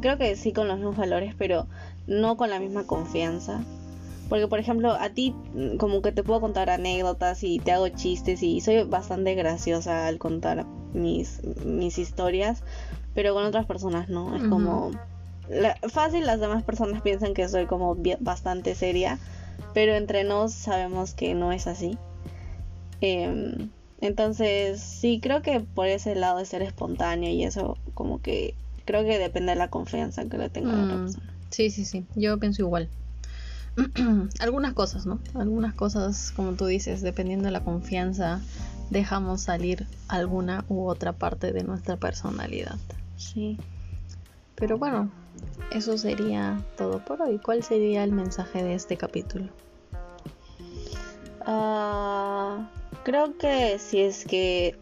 Creo 0.00 0.16
que 0.16 0.36
sí 0.36 0.52
con 0.52 0.68
los 0.68 0.76
mismos 0.76 0.96
valores, 0.96 1.34
pero 1.36 1.66
no 2.06 2.36
con 2.36 2.48
la 2.50 2.60
misma 2.60 2.86
confianza. 2.86 3.62
Porque, 4.30 4.48
por 4.48 4.58
ejemplo, 4.60 4.92
a 4.92 5.10
ti 5.10 5.34
mm, 5.54 5.76
como 5.76 6.00
que 6.00 6.12
te 6.12 6.22
puedo 6.22 6.40
contar 6.40 6.70
anécdotas 6.70 7.42
y 7.42 7.58
te 7.58 7.72
hago 7.72 7.88
chistes 7.88 8.42
y 8.42 8.60
soy 8.62 8.84
bastante 8.84 9.34
graciosa 9.34 10.06
al 10.06 10.16
contar 10.18 10.64
mis, 10.94 11.42
mis 11.66 11.98
historias, 11.98 12.62
pero 13.14 13.34
con 13.34 13.44
otras 13.44 13.66
personas 13.66 14.08
no. 14.08 14.34
Es 14.36 14.42
como... 14.44 14.92
la- 15.50 15.76
fácil 15.88 16.24
las 16.26 16.40
demás 16.40 16.62
personas 16.62 17.02
piensan 17.02 17.34
que 17.34 17.48
soy 17.48 17.66
como 17.66 17.96
bastante 18.20 18.74
seria, 18.74 19.18
pero 19.74 19.94
entre 19.94 20.24
nos 20.24 20.52
sabemos 20.54 21.12
que 21.12 21.34
no 21.34 21.52
es 21.52 21.66
así. 21.66 21.98
Em, 23.00 23.70
entonces, 24.00 24.80
sí, 24.80 25.20
creo 25.22 25.42
que 25.42 25.60
por 25.60 25.86
ese 25.86 26.14
lado 26.14 26.38
de 26.38 26.44
ser 26.46 26.62
espontáneo 26.62 27.30
y 27.30 27.44
eso, 27.44 27.76
como 27.94 28.20
que 28.20 28.54
creo 28.84 29.04
que 29.04 29.18
depende 29.18 29.52
de 29.52 29.56
la 29.58 29.68
confianza 29.68 30.24
que 30.26 30.38
le 30.38 30.48
tenga 30.50 30.72
a 30.72 30.76
la 30.76 30.82
otra 30.84 30.96
Mm, 30.96 31.00
persona. 31.00 31.34
Sí, 31.50 31.70
sí, 31.70 31.84
sí, 31.84 32.04
yo 32.14 32.38
pienso 32.38 32.62
igual. 32.62 32.88
Algunas 34.40 34.74
cosas, 34.74 35.06
¿no? 35.06 35.20
Algunas 35.34 35.74
cosas, 35.74 36.32
como 36.34 36.52
tú 36.52 36.66
dices, 36.66 37.02
dependiendo 37.02 37.46
de 37.46 37.52
la 37.52 37.64
confianza, 37.64 38.40
dejamos 38.90 39.42
salir 39.42 39.86
alguna 40.08 40.64
u 40.68 40.86
otra 40.86 41.12
parte 41.12 41.52
de 41.52 41.64
nuestra 41.64 41.96
personalidad. 41.96 42.76
Sí. 43.16 43.58
Pero 44.56 44.78
bueno, 44.78 45.10
eso 45.70 45.96
sería 45.96 46.62
todo 46.76 47.04
por 47.04 47.22
hoy. 47.22 47.38
¿Cuál 47.38 47.62
sería 47.62 48.04
el 48.04 48.12
mensaje 48.12 48.62
de 48.62 48.74
este 48.74 48.96
capítulo? 48.96 49.46
Ah, 51.46 52.68
Creo 53.02 53.38
que 53.38 53.78
si 53.78 54.00
es 54.00 54.26
que 54.26 54.76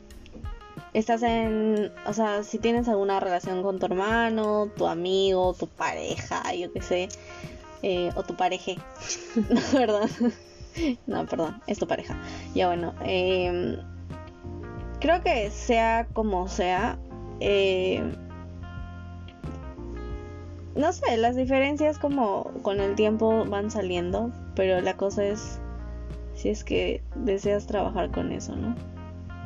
estás 0.93 1.23
en, 1.23 1.93
o 2.05 2.13
sea, 2.13 2.43
si 2.43 2.59
tienes 2.59 2.89
alguna 2.89 3.21
relación 3.21 3.63
con 3.63 3.79
tu 3.79 3.87
hermano, 3.87 4.71
tu 4.77 4.87
amigo, 4.89 5.55
tu 5.55 5.69
pareja, 5.69 6.53
yo 6.55 6.73
qué 6.73 6.83
sé, 6.83 7.09
eh, 7.83 8.11
o 8.17 8.23
tu 8.23 8.35
pareja, 8.35 8.73
no, 9.37 9.79
¿verdad? 9.79 10.09
no, 11.07 11.27
perdón, 11.27 11.61
es 11.67 11.79
tu 11.79 11.87
pareja. 11.87 12.17
Ya 12.55 12.69
bueno, 12.69 12.95
em, 13.05 13.77
creo 15.01 15.23
que 15.23 15.51
sea 15.51 16.07
como 16.13 16.49
sea, 16.49 16.99
eh, 17.41 18.03
no 20.75 20.93
sé, 20.93 21.17
las 21.17 21.37
diferencias 21.37 21.99
como 21.99 22.53
con 22.63 22.81
el 22.81 22.95
tiempo 22.95 23.45
van 23.45 23.71
saliendo, 23.71 24.31
pero 24.55 24.81
la 24.81 24.97
cosa 24.97 25.25
es 25.25 25.61
si 26.35 26.51
es 26.51 26.63
que 26.63 27.03
deseas 27.17 27.67
trabajar 27.67 28.13
con 28.13 28.31
eso, 28.31 28.55
¿no? 28.55 28.77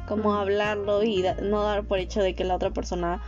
Como 0.06 0.34
hablarlo 0.34 1.02
y 1.02 1.24
no 1.42 1.62
dar 1.62 1.84
por 1.84 1.98
hecho 1.98 2.20
de 2.20 2.34
que 2.34 2.44
la 2.44 2.54
otra 2.56 2.70
persona 2.70 3.22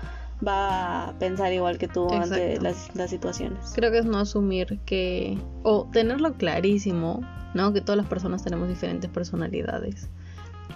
va 0.47 1.09
a 1.09 1.13
pensar 1.19 1.53
igual 1.53 1.79
que 1.79 1.89
tú 1.89 2.09
ante 2.13 2.61
las, 2.61 2.91
situaciones. 3.09 3.73
Creo 3.75 3.91
que 3.91 3.99
es 3.99 4.07
no 4.07 4.19
asumir 4.19 4.79
que, 4.81 5.39
o 5.63 5.87
tenerlo 5.93 6.35
clarísimo, 6.35 7.21
¿no? 7.55 7.73
Que 7.73 7.81
todas 7.81 7.97
las 7.97 8.07
personas 8.07 8.43
tenemos 8.43 8.69
diferentes 8.69 9.11
personalidades. 9.11 10.09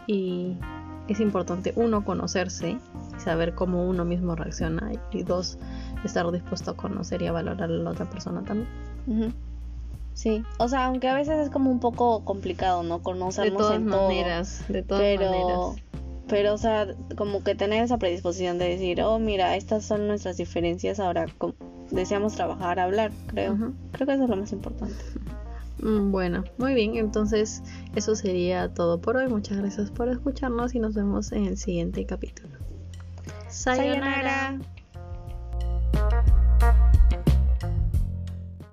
Y 0.07 0.57
es 1.09 1.21
importante, 1.21 1.73
uno, 1.77 2.05
conocerse 2.05 2.71
y 2.71 3.21
saber 3.21 3.55
cómo 3.55 3.89
uno 3.89 4.05
mismo 4.05 4.35
reacciona. 4.35 4.93
Y 5.13 5.23
dos, 5.23 5.59
estar 6.05 6.31
dispuesto 6.31 6.73
a 6.73 6.77
conocer 6.77 7.23
y 7.23 7.27
a 7.27 7.33
valorar 7.33 7.71
a 7.71 7.75
la 7.75 7.91
otra 7.91 8.09
persona 8.09 8.43
también. 8.43 8.69
Sí, 10.15 10.43
o 10.59 10.69
sea, 10.69 10.87
aunque 10.87 11.09
a 11.09 11.15
veces 11.15 11.39
es 11.39 11.51
como 11.51 11.71
un 11.71 11.79
poco 11.79 12.25
complicado, 12.25 12.83
¿no? 12.83 13.03
Conocernos 13.03 13.53
de 13.53 13.57
todas 13.57 13.81
maneras, 13.81 14.65
de 14.69 14.83
todas 14.83 15.01
pero, 15.01 15.31
maneras. 15.31 15.85
Pero, 16.29 16.55
o 16.55 16.59
sea, 16.59 16.87
como 17.17 17.43
que 17.43 17.55
tener 17.55 17.83
esa 17.83 17.99
predisposición 17.99 18.59
de 18.59 18.69
decir, 18.69 19.01
oh, 19.01 19.19
mira, 19.19 19.57
estas 19.57 19.85
son 19.85 20.07
nuestras 20.07 20.37
diferencias, 20.37 21.01
ahora 21.01 21.27
deseamos 21.91 22.35
trabajar, 22.35 22.79
hablar, 22.79 23.13
creo. 23.29 23.57
Creo 23.93 24.07
que 24.07 24.13
eso 24.15 24.25
es 24.25 24.31
lo 24.31 24.37
más 24.37 24.53
importante. 24.53 24.95
Mm, 25.81 26.11
bueno, 26.11 26.45
muy 26.59 26.75
bien, 26.75 26.97
entonces 26.97 27.63
eso 27.95 28.15
sería 28.15 28.73
todo 28.75 29.01
por 29.01 29.17
hoy. 29.17 29.29
Muchas 29.29 29.59
gracias 29.59 29.91
por 29.91 30.09
escucharnos 30.09 30.75
y 30.75 30.81
nos 30.81 30.95
vemos 30.95 31.33
en 31.33 31.47
el 31.47 31.57
siguiente 31.57 32.05
capítulo. 32.05 32.57
Sayonara. 33.49 34.59